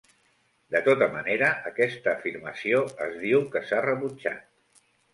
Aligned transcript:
De 0.75 0.79
tota 0.87 1.07
manera, 1.17 1.51
aquesta 1.71 2.13
afirmació 2.15 2.83
es 3.09 3.15
diu 3.29 3.47
que 3.55 3.67
s'ha 3.71 3.87
rebutjat. 3.91 4.87